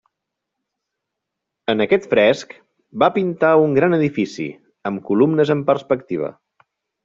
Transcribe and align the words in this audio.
En 1.73 1.83
aquest 1.85 2.07
fresc, 2.15 2.57
va 3.05 3.11
pintar 3.19 3.53
un 3.67 3.77
gran 3.81 3.99
edifici 4.01 4.49
amb 4.93 5.07
columnes 5.11 5.57
en 5.59 5.65
perspectiva. 5.73 6.37